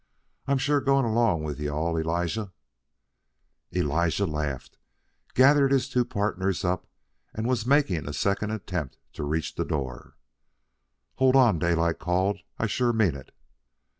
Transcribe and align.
I'm 0.47 0.57
sure 0.57 0.81
going 0.81 1.05
along 1.05 1.43
with 1.43 1.59
you 1.59 1.69
all, 1.71 1.95
Elijah." 1.95 2.53
Elijah 3.71 4.25
laughed, 4.25 4.79
gathered 5.35 5.71
his 5.71 5.87
two 5.87 6.05
partners 6.05 6.65
up, 6.65 6.87
and 7.35 7.45
was 7.47 7.67
making 7.67 8.07
a 8.09 8.13
second 8.13 8.49
attempt 8.49 8.97
to 9.13 9.23
reach 9.23 9.53
the 9.53 9.63
door. 9.63 10.17
"Hold 11.17 11.35
on," 11.35 11.59
Daylight 11.59 11.99
called. 11.99 12.39
"I 12.57 12.65
sure 12.65 12.93
mean 12.93 13.15
it." 13.15 13.31